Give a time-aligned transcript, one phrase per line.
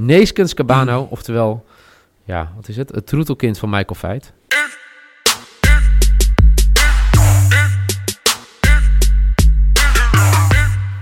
[0.00, 1.66] Neeskens Cabano, oftewel,
[2.24, 2.94] ja, wat is het?
[2.94, 4.32] Het troetelkind van Michael Veit.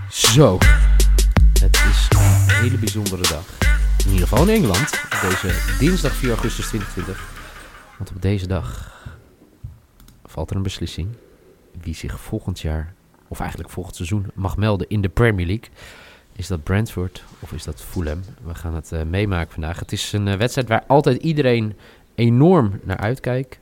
[0.08, 0.58] Zo,
[1.60, 3.44] het is een hele bijzondere dag.
[4.04, 7.30] In ieder geval in Engeland, op deze dinsdag 4 augustus 2020.
[7.98, 8.96] Want op deze dag
[10.24, 11.08] valt er een beslissing
[11.80, 12.94] wie zich volgend jaar,
[13.28, 15.68] of eigenlijk volgend seizoen, mag melden in de Premier League.
[16.32, 18.20] Is dat Brentford of is dat Fulham?
[18.44, 19.78] We gaan het eh, meemaken vandaag.
[19.78, 21.76] Het is een eh, wedstrijd waar altijd iedereen
[22.14, 23.58] enorm naar uitkijkt.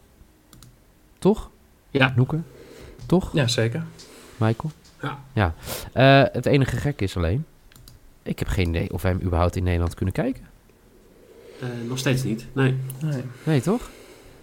[1.18, 1.50] Toch?
[1.90, 2.12] Ja.
[2.16, 2.40] Noeke?
[3.06, 3.84] Toch, Ja, zeker.
[4.36, 4.70] Michael?
[5.02, 5.18] Ja.
[5.32, 5.54] ja.
[5.92, 7.44] Eh, het enige gek is alleen,
[8.22, 10.44] ik heb geen idee of wij hem überhaupt in Nederland kunnen kijken.
[11.60, 12.46] Eh, nog steeds niet.
[12.52, 12.76] Nee.
[13.00, 13.22] Nee.
[13.42, 13.90] Nee, toch?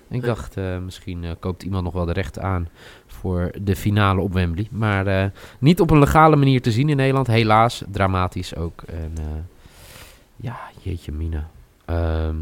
[0.09, 2.67] Ik dacht, eh, misschien eh, koopt iemand nog wel de rechten aan
[3.07, 4.67] voor de finale op Wembley.
[4.71, 7.27] Maar eh, niet op een legale manier te zien in Nederland.
[7.27, 8.81] Helaas, dramatisch ook.
[8.81, 9.13] En,
[10.35, 11.49] ja, jeetje mina.
[11.85, 12.35] Ehm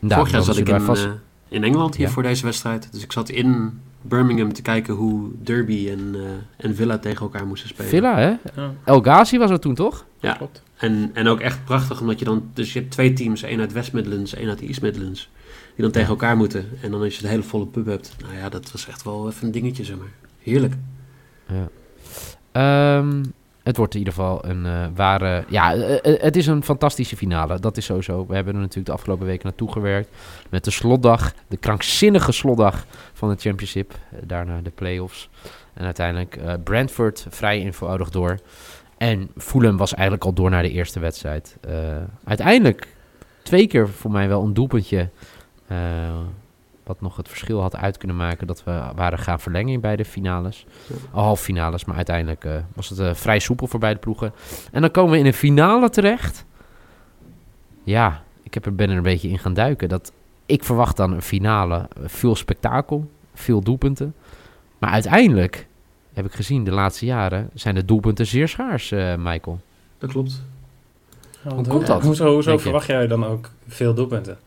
[0.00, 1.08] Vorig jaar zat ik in, vast-
[1.48, 2.12] in Engeland hier Ja.
[2.12, 2.92] voor deze wedstrijd.
[2.92, 7.46] Dus ik zat in Birmingham te kijken hoe Derby en, eh, en Villa tegen elkaar
[7.46, 7.90] moesten spelen.
[7.90, 8.28] Villa, hè?
[8.28, 10.06] Ja, El Ghazi was er toen, toch?
[10.20, 10.32] Ja.
[10.32, 10.62] klopt.
[10.76, 12.50] En, en ook echt prachtig, omdat je dan...
[12.54, 15.30] Dus je hebt twee teams, één uit West Midlands, één uit East Midlands.
[15.74, 16.68] Die dan tegen elkaar moeten.
[16.82, 18.16] En dan als je de hele volle pub hebt.
[18.22, 20.12] Nou ja, dat was echt wel even een dingetje, zeg maar.
[20.38, 20.74] Heerlijk.
[21.48, 21.68] Ja.
[22.52, 23.22] Ehm,
[23.68, 25.44] het wordt in ieder geval een eh, ware...
[25.48, 27.60] Ja, eh, eh, het is een fantastische finale.
[27.60, 28.26] Dat is sowieso.
[28.26, 30.08] We hebben er natuurlijk de afgelopen weken naartoe gewerkt.
[30.48, 31.32] Met de slotdag.
[31.48, 33.92] De krankzinnige slotdag van de championship.
[34.24, 35.28] daarna de play-offs.
[35.74, 38.38] En uiteindelijk Brentford vrij eenvoudig door.
[38.96, 41.56] En Fulham was eigenlijk al door naar de eerste wedstrijd.
[42.24, 42.96] Uiteindelijk
[43.42, 45.08] twee keer voor mij wel een doelpuntje...
[46.88, 50.04] wat nog het verschil had uit kunnen maken dat we waren gaan verlengen in beide
[50.04, 50.66] finales.
[51.10, 54.32] Al half finales, maar uiteindelijk eh, was het eh, vrij soepel voor beide ploegen.
[54.72, 56.44] En dan komen we in een finale terecht.
[57.84, 59.88] Ja, ik heb er, ben er een beetje in gaan duiken.
[59.88, 60.12] Dat,
[60.46, 64.14] ik verwacht dan een finale, eh, veel spektakel, veel doelpunten.
[64.78, 65.66] Maar uiteindelijk,
[66.12, 69.60] heb ik gezien de laatste jaren, zijn de doelpunten zeer schaars, eh, Michael.
[69.98, 70.42] Dat klopt.
[71.44, 74.38] Ja, Hoe komt dat, Hoezo, verwacht jij dan ook veel doelpunten?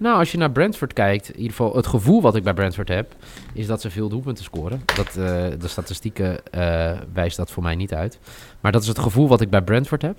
[0.00, 2.88] Nou, als je naar Brentford kijkt, in ieder geval het gevoel wat ik bij Brentford
[2.88, 3.14] heb,
[3.52, 4.82] is dat ze veel doelpunten scoren.
[4.96, 5.14] Dat, eh,
[5.58, 8.18] de statistieken eh wijst dat voor mij niet uit.
[8.60, 10.18] Maar dat is het gevoel wat ik bij Brentford heb.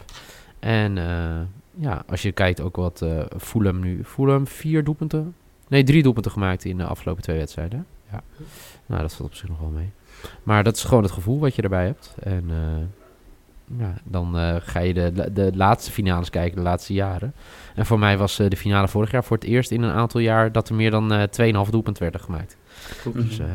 [0.60, 1.42] En eh,
[1.76, 3.06] ja, als je kijkt ook wat
[3.38, 4.04] Fulham nu...
[4.04, 5.36] Fulham vier doelpunten?
[5.68, 7.86] Nee, drie doelpunten gemaakt in de afgelopen twee wedstrijden.
[8.12, 8.22] Ja.
[8.86, 9.90] Nou, dat valt op zich nog wel mee.
[10.44, 12.16] Maar dat is gewoon het gevoel wat je erbij hebt.
[12.24, 12.50] En
[13.78, 17.34] ja, dan eh, ga je de, de laatste finales kijken, de laatste jaren.
[17.76, 20.20] En voor mij was eh, de finale vorig jaar voor het eerst in een aantal
[20.22, 22.58] jaar dat er meer dan eh 2,5 doelpunt werden gemaakt.
[23.14, 23.46] Dus eh,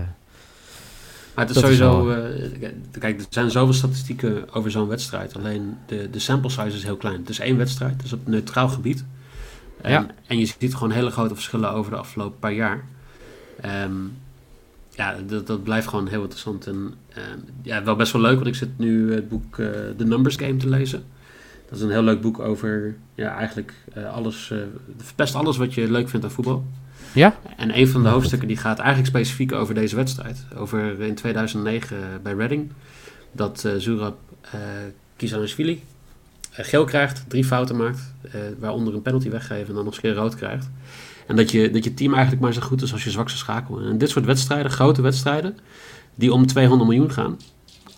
[1.35, 2.05] Maar het is sowieso...
[2.07, 5.37] wel- eh, kijk, er zijn zoveel statistieken over zo'n wedstrijd.
[5.37, 7.21] Alleen de, de sample size is heel klein.
[7.21, 9.05] Het is één wedstrijd, het is op neutraal gebied.
[9.83, 10.07] En, Ja.
[10.27, 12.85] en je ziet gewoon hele grote verschillen over de afgelopen paar jaar.
[13.61, 13.93] Ehm,
[14.97, 16.67] ja, dat, dat blijft gewoon heel interessant.
[16.67, 20.05] En ehm, ja, wel best wel leuk, want ik zit nu het boek eh The
[20.05, 21.05] Numbers Game te lezen.
[21.69, 24.59] Dat is een heel leuk boek over ja, eigenlijk eh, alles, eh,
[25.17, 26.65] best alles wat je leuk vindt aan voetbal.
[27.13, 30.47] ja, En een van de hoofdstukken die gaat eigenlijk specifiek over deze wedstrijd.
[30.57, 32.71] Over in 2009 bij Reading.
[33.33, 34.61] Dat eh Zurab eh
[35.17, 35.83] Kizanishvili
[36.53, 38.15] eh, geel krijgt, drie fouten maakt.
[38.23, 40.69] eh, waaronder een penalty weggeven en dan nog eens een keer rood krijgt.
[41.27, 43.81] En dat je, dat je team eigenlijk maar zo goed is als je zwakste schakel.
[43.81, 45.59] En dit soort wedstrijden, grote wedstrijden,
[46.15, 47.37] die om 200 miljoen gaan.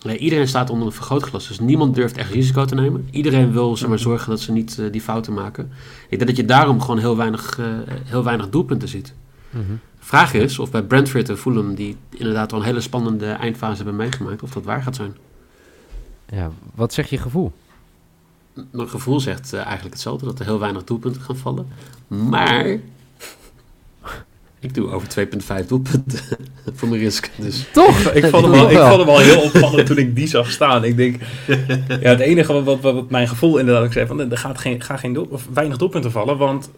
[0.04, 3.08] Nee, iedereen staat onder een vergrootglas, dus niemand durft echt risico te nemen.
[3.10, 5.70] Iedereen wil zeg maar, zorgen dat ze niet eh, die fouten maken.
[6.08, 7.66] Ik denk dat je daarom gewoon heel weinig, eh,
[8.04, 9.14] heel weinig doelpunten ziet.
[9.50, 9.62] mhm.
[9.98, 13.96] Vraag is of bij Brentford en Fulham, die inderdaad wel een hele spannende eindfase hebben
[13.96, 15.16] meegemaakt, of dat waar gaat zijn.
[16.30, 16.50] ja.
[16.74, 17.52] Wat zeg je gevoel?
[18.54, 21.66] M- Mijn gevoel zegt eh, eigenlijk hetzelfde, dat er heel weinig doelpunten gaan vallen.
[22.08, 22.78] Maar
[24.60, 25.08] ik doe over
[25.62, 26.18] 2,5 doelpunten
[26.76, 27.30] voor mijn risk.
[27.36, 27.98] Dus Toch?
[28.00, 30.84] Ik vond, hem wel, ik vond hem wel heel opvallend toen ik die zag staan.
[30.84, 31.16] Ik denk,
[32.00, 34.80] ja, het enige wat, wat, wat mijn gevoel inderdaad ook zei, van er gaat geen,
[34.82, 36.70] gaat geen doel, of weinig doelpunten vallen, want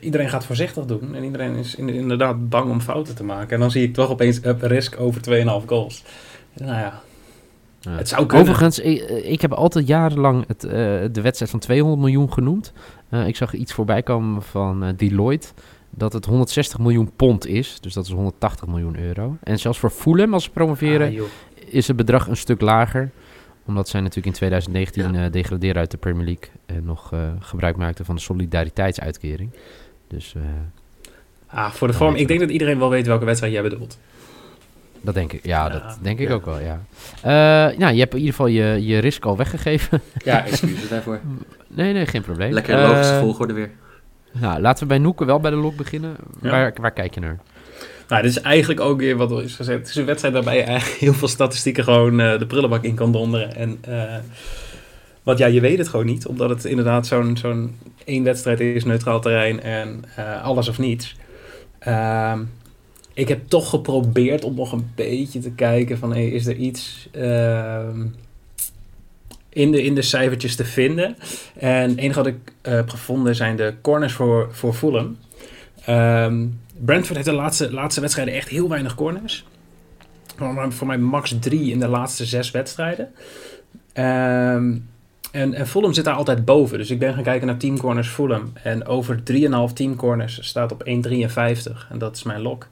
[0.00, 1.14] iedereen gaat voorzichtig doen.
[1.14, 3.50] En iedereen is in- inderdaad bang om fouten te maken.
[3.54, 6.02] En dan zie ik toch opeens up risk over 2,5 goals.
[6.54, 7.00] Nou ja,
[7.80, 7.90] Ja.
[7.90, 8.46] het zou kunnen.
[8.48, 10.70] Overigens, ik, ik heb altijd jarenlang het, eh,
[11.12, 12.72] de wedstrijd van 200 miljoen genoemd.
[13.08, 15.48] Eh, ik zag iets voorbij komen van eh, Deloitte
[15.98, 17.80] dat het 160 miljoen pond is.
[17.80, 19.36] Dus dat is 180 miljoen euro.
[19.42, 21.22] En zelfs voor Fulham, als ze promoveren, Ah,
[21.66, 23.10] is het bedrag een stuk lager.
[23.66, 25.24] Omdat zij natuurlijk in 2019 Ja.
[25.24, 26.48] eh degraderen uit de Premier League.
[26.66, 29.50] En nog eh, gebruik maakten van de solidariteitsuitkering.
[30.08, 30.42] Dus eh,
[31.46, 33.98] Ah, voor de vorm, ik denk dat iedereen wel weet welke wedstrijd jij bedoelt.
[35.00, 35.46] dat denk ik.
[35.46, 36.34] Ja, Ja, dat denk ik ja.
[36.34, 36.80] ook wel, ja.
[37.22, 40.00] Eh, nou, je hebt in ieder geval je, je risk al weggegeven.
[40.24, 41.20] ja, excuses daarvoor.
[41.68, 42.52] nee, nee, geen probleem.
[42.52, 43.70] Lekker logische volgorde weer.
[44.40, 46.16] Nou, laten we bij Noeken wel bij de lok beginnen.
[46.42, 46.50] Ja.
[46.50, 47.38] Waar, waar kijk je naar?
[48.08, 49.78] Nou, dit is eigenlijk ook weer wat er is gezegd.
[49.78, 52.94] Het is een wedstrijd waarbij je eigenlijk heel veel statistieken gewoon eh, de prullenbak in
[52.94, 53.54] kan donderen.
[53.54, 54.16] En eh,
[55.22, 56.26] wat ja, je weet het gewoon niet.
[56.26, 61.16] Omdat het inderdaad zo'n zo'n één wedstrijd is, neutraal terrein en eh, alles of niets.
[61.78, 62.42] Ehm,
[63.14, 67.08] ik heb toch geprobeerd om nog een beetje te kijken van hey, is er iets
[67.12, 68.06] ehm,
[69.56, 71.16] in, de, in de cijfertjes te vinden.
[71.58, 75.16] En het enige wat ik eh, heb gevonden zijn de corners voor, voor Fulham.
[75.84, 76.46] Ehm,
[76.84, 79.46] Brentford heeft de laatste, laatste wedstrijden echt heel weinig corners.
[80.36, 83.12] Voor mij, voor mij max drie in de laatste zes wedstrijden.
[83.92, 84.76] Ehm,
[85.32, 86.78] en, en Fulham zit daar altijd boven.
[86.78, 88.52] Dus ik ben gaan kijken naar teamcorners Fulham.
[88.62, 91.86] En over 3,5 teamcorners staat op 1,53.
[91.90, 92.68] En dat is mijn lok.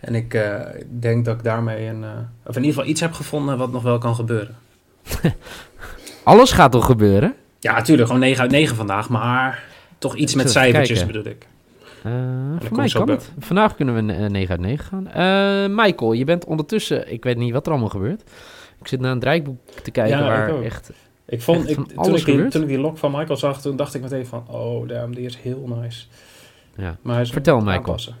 [0.00, 2.10] En ik eh, denk dat ik daarmee een, eh,
[2.44, 4.56] of in ieder geval iets heb gevonden wat nog wel kan gebeuren.
[6.22, 7.34] Alles gaat toch gebeuren?
[7.58, 9.08] Ja, natuurlijk, gewoon 9 uit 9 vandaag.
[9.08, 9.62] Maar
[9.98, 11.16] toch iets met cijfertjes kijken.
[11.16, 11.46] bedoel ik.
[12.02, 12.12] Eh,
[12.68, 13.32] voor mij kan het.
[13.38, 15.08] Vandaag kunnen we een 9 uit 9 gaan.
[15.08, 17.12] Eh, Michael, je bent ondertussen...
[17.12, 18.22] Ik weet niet wat er allemaal gebeurt.
[18.80, 20.90] Ik zit naar een draaiboek te kijken Ja, waar echt...
[21.26, 22.50] Ik vond, Echt ik, toen, ik die, gebeurd?
[22.50, 25.26] toen ik die lok van Michael zag, toen dacht ik meteen van, oh damn, die
[25.26, 26.04] is heel nice.
[26.76, 26.96] Ja.
[27.02, 27.76] Maar hij is Vertel, Michael.
[27.76, 28.16] aanpassen.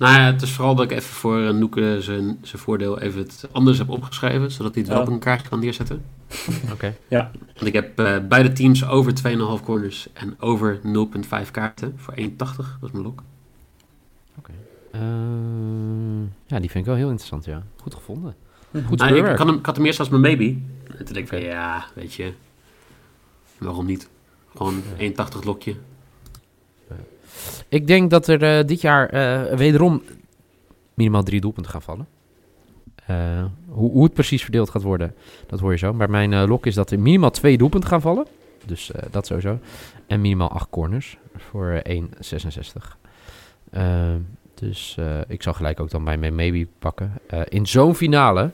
[0.00, 3.20] Nou ja, het is vooral dat ik even voor eh, Noeke zijn, zijn voordeel even
[3.20, 4.50] het anders heb opgeschreven.
[4.50, 5.06] Zodat hij het wel Ja.
[5.06, 6.02] op een kaartje kan neerzetten.
[6.72, 6.94] Oké.
[7.54, 9.12] Want ik heb eh, beide teams over
[9.58, 10.80] 2,5 corners en over
[11.44, 12.28] 0,5 kaarten voor 1,80.
[12.36, 13.22] Dat is mijn lok.
[14.90, 15.00] Eh,
[16.46, 17.62] ja, die vind ik wel heel interessant, ja.
[17.76, 18.34] Goed gevonden.
[18.70, 18.84] Mhm.
[18.84, 19.32] Goed Nou, ik, speurwerk.
[19.32, 20.44] ik, had hem, ik had hem eerst als mijn maybe.
[20.98, 22.32] En toen denk ik van ja, weet je.
[23.58, 24.08] Waarom niet?
[24.56, 25.74] Gewoon 1,80 lokje.
[27.68, 30.02] Ik denk dat er eh, dit jaar eh, wederom
[30.94, 32.06] minimaal drie doelpunten gaan vallen.
[33.06, 35.14] Eh, hoe, hoe het precies verdeeld gaat worden,
[35.46, 35.92] dat hoor je zo.
[35.92, 38.26] Maar mijn lok is dat er minimaal twee doelpunten gaan vallen.
[38.66, 39.58] Dus eh, dat sowieso.
[40.06, 42.96] En minimaal acht corners voor eh, 1,66.
[43.70, 44.14] Eh,
[44.54, 44.96] dus
[45.28, 47.12] ik zal gelijk ook dan bij mijn maybe pakken.
[47.48, 48.50] In zo'n finale,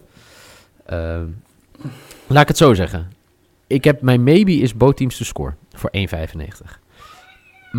[2.26, 3.12] laat ik het zo zeggen.
[3.67, 6.86] Ik heb mijn maybe is both teams to score voor 1,95.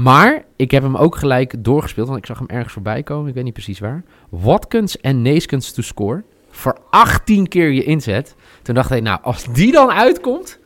[0.02, 3.28] Maar ik heb hem ook gelijk doorgespeeld, want ik zag hem ergens voorbij komen.
[3.30, 4.04] Ik weet niet precies waar.
[4.30, 6.24] Watkins en Neeskens to score.
[6.50, 8.36] Voor 18 keer je inzet.
[8.62, 10.60] Toen dacht ik, nou, als die dan uitkomt,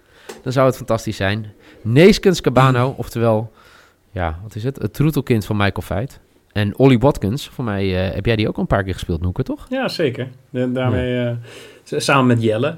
[0.43, 1.51] dan zou het fantastisch zijn.
[1.81, 3.51] Neeskens Cabano, oftewel,
[4.11, 4.75] ja, wat is het?
[4.81, 6.19] Het troetelkind van Michael Feit.
[6.51, 9.21] En Ollie Watkins, voor mij eh, heb jij die ook al een paar keer gespeeld,
[9.21, 9.65] Noeke, toch?
[9.69, 10.27] Ja, zeker.
[10.49, 12.77] Daarmee, eh, samen met Jelle,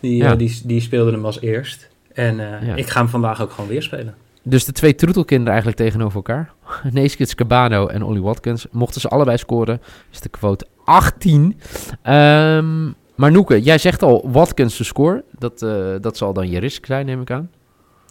[0.00, 0.32] die, Ja.
[0.32, 1.88] eh, die, die speelde hem als eerst.
[2.12, 2.74] En Ja.
[2.74, 4.14] ik ga hem vandaag ook gewoon weer spelen.
[4.48, 6.52] Dus de twee troetelkinderen eigenlijk tegenover elkaar.
[6.92, 8.66] Neeskens Cabano en Ollie Watkins.
[8.70, 9.80] Mochten ze allebei scoren,
[10.12, 11.60] is de quote 18.
[12.02, 12.84] Ehm,
[13.14, 15.24] maar Noeke, jij zegt al Watkins te score.
[15.38, 17.50] Dat, eh, dat zal dan je risk zijn, neem ik aan.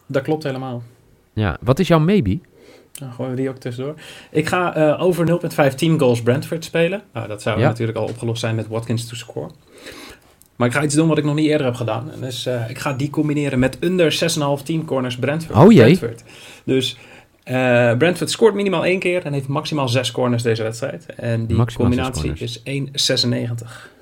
[0.05, 0.83] Dat klopt helemaal.
[1.33, 2.39] Ja, wat is jouw maybe?
[2.91, 3.93] Dan gooien we die ook tussendoor.
[4.31, 5.25] Ik ga eh, over
[5.71, 7.01] 0.5 team goals Brentford spelen.
[7.13, 7.67] Nou, dat zou Ja.
[7.67, 9.49] natuurlijk al opgelost zijn met Watkins to score.
[10.57, 12.11] Maar ik ga iets doen wat ik nog niet eerder heb gedaan.
[12.11, 14.13] En dus eh, ik ga die combineren met under
[14.59, 15.57] 6,5 team corners Brentford.
[15.57, 15.97] Oh jee.
[15.97, 16.23] Brentford.
[16.63, 16.97] Dus
[17.43, 21.05] eh, Brentford scoort minimaal één keer en heeft maximaal 6 corners deze wedstrijd.
[21.05, 22.61] En die Maximaal zes combinatie is
[23.59, 23.95] 1,96.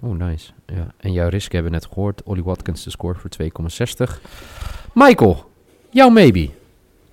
[0.00, 0.50] Oh, nice.
[0.66, 0.94] Ja.
[0.98, 2.22] En jouw risk hebben we net gehoord.
[2.22, 3.30] Ollie Watkins te score voor
[4.08, 4.20] 2,60.
[4.94, 5.50] Michael,
[5.90, 6.48] jouw maybe.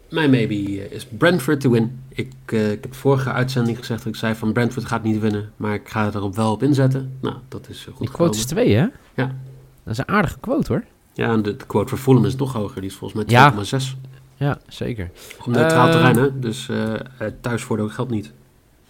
[0.09, 1.99] Mijn maybe eh, is Brentford to win.
[2.09, 5.51] Ik, eh, ik heb vorige uitzending gezegd dat ik zei van Brentford gaat niet winnen.
[5.57, 7.17] Maar ik ga erop wel op inzetten.
[7.21, 8.63] Nou, dat is eh, goed Die quote is gekomen.
[8.63, 8.87] 2, hè?
[9.13, 9.35] Ja.
[9.83, 10.83] Dat is een aardige quote, hoor.
[11.13, 12.81] Ja, en de, de quote voor Fulham is nog hoger.
[12.81, 13.53] Die is volgens mij Ja.
[13.53, 13.97] 2,6.
[14.37, 15.11] Ja, zeker.
[15.39, 16.39] Op neutraal terrein, hè.
[16.39, 16.99] Dus eh eh,
[17.41, 18.31] thuisvoordeel geldt niet.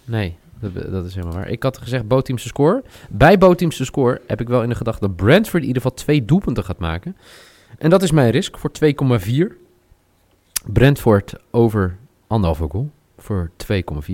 [0.04, 1.48] Nee, dat, dat is helemaal waar.
[1.48, 2.84] Ik had gezegd both teams te score.
[3.10, 5.82] Bij both teams te score heb ik wel in de gedachte dat Brentford in ieder
[5.82, 7.16] geval twee doelpunten gaat maken.
[7.78, 9.65] En dat is mijn risk voor 2,4.
[10.72, 11.96] Brentford over
[12.26, 14.12] anderhalve goal voor 2,4.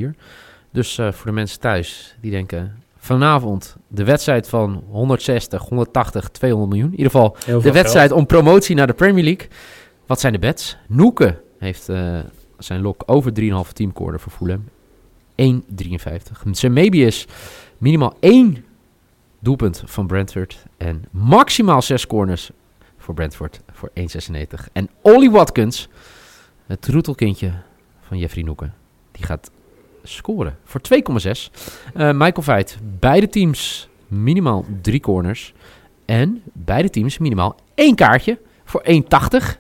[0.71, 2.81] Dus eh, voor de mensen thuis die denken...
[2.97, 6.91] Vanavond de wedstrijd van 160, 180, 200 miljoen.
[6.91, 9.49] In ieder geval de wedstrijd om promotie naar de Premier League.
[10.07, 10.77] Wat zijn de bets?
[10.89, 12.19] Noeke heeft eh,
[12.59, 14.65] zijn lok over 3,5 teamcorner voor Fulham.
[15.35, 16.51] 1,53.
[16.51, 17.27] Zijn maybe is
[17.79, 18.65] minimaal één
[19.39, 20.65] doelpunt van Brentford.
[20.77, 22.51] En maximaal 6 corners
[22.99, 24.73] voor Brentford voor 1,96.
[24.73, 25.89] En Ollie Watkins,
[26.73, 27.53] het troetelkindje
[28.01, 28.71] van Jeffrey Noeke,
[29.11, 29.51] die gaat
[30.03, 31.51] scoren voor 2,6.
[31.95, 35.55] Eh, Michael Veit, beide teams minimaal drie corners.
[36.05, 39.59] En beide teams minimaal één kaartje voor 1,80.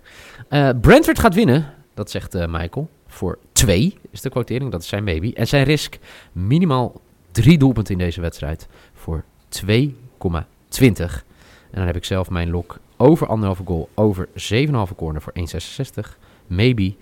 [0.48, 4.88] Eh Brentford gaat winnen, dat zegt eh, Michael, voor 2 is de quotering, dat is
[4.88, 5.32] zijn baby.
[5.34, 5.98] En zijn risk
[6.32, 7.00] minimaal
[7.32, 11.24] drie doelpunten in deze wedstrijd voor 2,20.
[11.70, 16.18] En dan heb ik zelf mijn lok over anderhalve goal, over 7,5 corner voor 1,66.
[16.54, 16.94] Maybe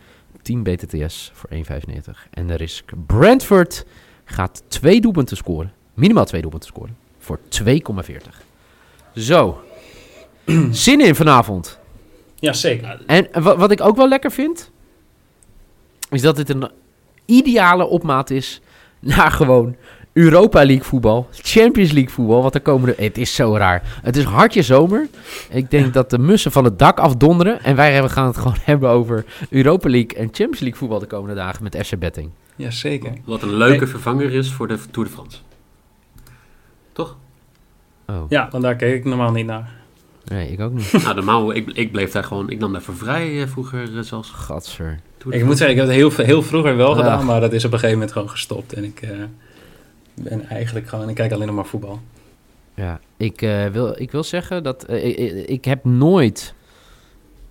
[0.42, 1.58] 10 BTTS voor 1,95.
[2.30, 3.84] En de risk Brentford
[4.24, 5.72] gaat twee doelpunten scoren.
[5.94, 6.96] Minimaal twee doelpunten scoren.
[7.18, 8.16] Voor 2,40.
[9.14, 9.60] Zo.
[10.70, 11.78] Zin in vanavond.
[12.34, 13.02] Ja, zeker.
[13.06, 14.70] En wa- wat ik ook wel lekker vind,
[16.10, 16.70] is dat dit een
[17.24, 18.60] ideale opmaat is
[19.00, 19.76] naar gewoon
[20.12, 22.42] Europa League voetbal, Champions League voetbal.
[22.42, 23.98] Wat er komende, het is zo raar.
[24.02, 25.08] Het is hartje zomer.
[25.50, 27.62] Ik denk dat de mussen van het dak afdonderen.
[27.62, 31.34] En wij gaan het gewoon hebben over Europa League en Champions League voetbal de komende
[31.34, 32.30] dagen met FC Betting.
[32.56, 33.12] Ja, zeker.
[33.24, 35.38] Wat een leuke vervanger is voor de Tour de France.
[36.92, 37.16] Toch?
[38.06, 39.70] Oh, Ja, want daar keek ik normaal niet naar.
[40.24, 40.92] nee, ik ook niet.
[41.02, 42.50] nou, normaal, ik, ik bleef daar gewoon...
[42.50, 44.30] Ik nam daarvoor vrij eh, vroeger eh, zelfs.
[44.30, 45.00] Gadver.
[45.18, 46.96] Tour de Ik moet zeggen, ik heb het heel, heel vroeger wel Ja.
[46.96, 48.72] gedaan, maar dat is op een gegeven moment gewoon gestopt.
[48.72, 49.10] En ik eh,
[50.22, 52.00] ben eigenlijk gewoon, ik kijk alleen nog maar voetbal.
[52.74, 56.54] Ja, ik, eh, wil, ik wil zeggen dat eh, ik, ik- heb nooit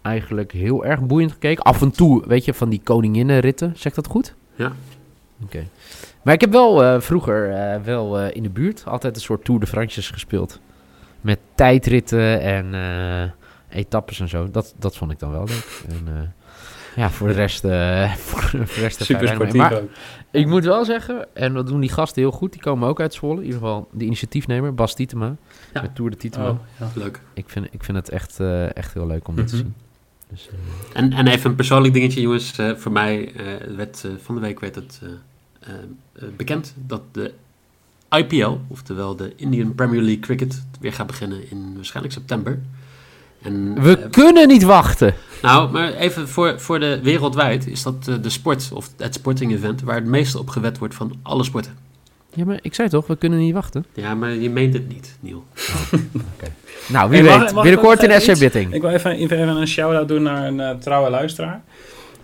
[0.02, 1.64] eigenlijk heel erg boeiend gekeken.
[1.64, 3.72] Af en toe, weet je, van die koninginnenritten.
[3.76, 4.34] Zeg ik dat goed?
[4.56, 4.72] Ja.
[5.44, 5.64] Oké.
[6.22, 9.44] Maar ik heb wel eh, vroeger eh, wel eh, in de buurt altijd een soort
[9.46, 10.60] Tour de France's gespeeld.
[11.22, 14.52] Met tijdritten en eh, etappes en zo.
[14.52, 15.82] Dat, dat vond ik dan wel leuk.
[15.90, 16.38] En, eh,
[16.96, 17.63] ja, voor de rest...
[17.63, 19.69] eh voor, voor de rest Super sportief ook.
[19.69, 19.81] Maar
[20.31, 22.51] ik moet wel zeggen, en dat doen die gasten heel goed.
[22.51, 23.36] Die komen ook uit Zwolle.
[23.39, 25.36] In ieder geval de initiatiefnemer, Bas Tietema.
[25.74, 25.81] Ja.
[25.81, 26.50] Met Tour de Tietema.
[26.50, 26.91] Oh, ja.
[26.96, 27.22] Leuk.
[27.34, 29.63] Ik vind, ik vind het echt, eh, echt heel leuk om dit te Mhm.
[29.63, 29.74] zien.
[30.29, 32.58] Dus, eh, En, en even een persoonlijk dingetje, jongens.
[32.58, 35.10] Eh, voor mij eh, werd van de week werd het eh,
[35.60, 35.74] eh,
[36.13, 37.34] eh, bekend dat de
[38.10, 42.60] IPL, oftewel de Indian Premier League Cricket, weer gaat beginnen in waarschijnlijk september.
[43.41, 45.13] En, we eh, kunnen niet wachten.
[45.41, 49.53] nou, maar even voor, voor de wereldwijd is dat eh, de sport, of het sporting
[49.53, 51.77] event, waar het meeste op gewet wordt van alle sporten.
[52.34, 53.86] Ja, maar ik zei toch, we kunnen niet wachten.
[53.93, 55.46] Ja, maar je meent het niet, Niel.
[56.89, 57.53] Nou, wie Hey, weet.
[57.53, 58.39] Binnenkort iets?
[58.39, 58.74] Bitting.
[58.74, 61.62] Ik wil even, even een shout-out doen naar een eh, trouwe luisteraar.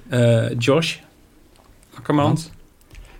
[0.07, 0.97] Eh, Josh
[1.97, 2.49] Akkermans.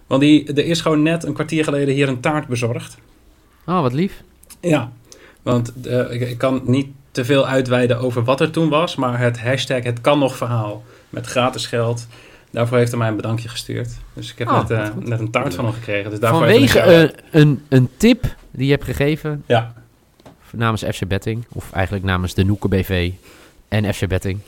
[0.07, 2.97] Want die, er is gewoon net een kwartier geleden hier een taart bezorgd.
[3.65, 4.23] Oh, wat lief.
[4.61, 4.91] Ja,
[5.41, 5.73] want
[6.09, 9.83] ik, ik kan niet te veel uitweiden over wat er toen was, maar het hashtag
[9.83, 12.07] het kan nog verhaal met gratis geld.
[12.51, 13.89] Daarvoor heeft hij mij een bedankje gestuurd.
[14.13, 16.09] Dus ik heb Oh, net, eh, net een taart van hem gekregen.
[16.09, 19.73] Dus daarvoor Vanwege een, een, een tip die je hebt gegeven Ja,
[20.51, 23.11] namens FC Betting, of eigenlijk namens de Noeken BV
[23.67, 24.39] en FC Betting,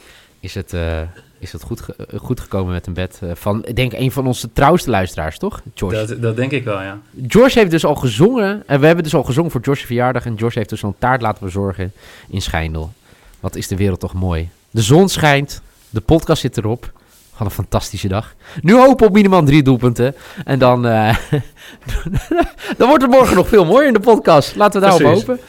[0.48, 1.02] is het, eh,
[1.40, 4.28] is het goed, ge- goed gekomen met een bed eh, van, ik denk, een van
[4.28, 5.62] onze trouwste luisteraars, toch?
[5.76, 6.06] George.
[6.06, 7.00] dat, dat denk ik wel, ja.
[7.28, 8.64] George heeft dus al gezongen.
[8.68, 10.26] En we hebben dus al gezongen voor George's verjaardag.
[10.26, 11.92] En George heeft dus zo'n taart laten bezorgen
[12.30, 12.92] in Schijndel.
[13.40, 14.50] Wat is de wereld toch mooi.
[14.72, 15.62] De zon schijnt.
[15.90, 16.92] De podcast zit erop.
[17.38, 18.36] Wat een fantastische dag.
[18.62, 20.16] Nu hopen op minimaal drie doelpunten.
[20.46, 21.16] En dan, eh,
[22.78, 24.56] dan wordt het morgen nog veel mooier in de podcast.
[24.56, 25.26] Laten we daarop Precies.
[25.28, 25.44] hopen.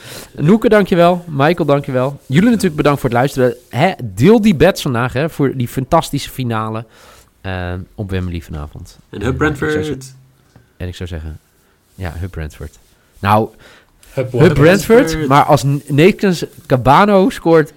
[0.45, 1.25] Noeke, dankjewel.
[1.29, 2.21] Michael, dankjewel.
[2.27, 3.55] Jullie natuurlijk bedankt voor het luisteren.
[3.69, 6.85] Hè, deel die bets vandaag hè, voor die fantastische finale
[7.41, 8.99] eh, op Wembley vanavond.
[9.11, 10.15] En Hub Ik zou zeggen- Brentford.
[10.77, 11.39] en ik zou zeggen,
[11.95, 12.79] ja, Hub Brentford.
[13.19, 13.49] Nou,
[14.13, 15.29] Hup, Hub Brentford, Brentford.
[15.29, 16.35] maar als Nathan
[16.67, 17.73] Cabano scoort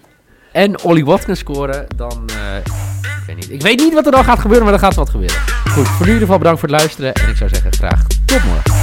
[0.52, 2.30] en Ollie Watkins scoren, dan...
[2.30, 2.72] eh,
[3.38, 5.38] ik weet niet wat er dan gaat gebeuren, maar er gaat wat gebeuren.
[5.70, 7.14] Goed, voor nu in ieder geval bedankt voor het luisteren.
[7.14, 8.81] En ik zou zeggen, graag tot morgen.